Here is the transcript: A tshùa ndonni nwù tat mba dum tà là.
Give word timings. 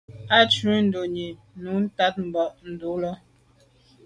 A 0.35 0.37
tshùa 0.51 0.75
ndonni 0.85 1.25
nwù 1.61 1.75
tat 1.97 2.15
mba 2.27 2.43
dum 2.63 2.73
tà 2.81 2.89
là. 3.03 3.11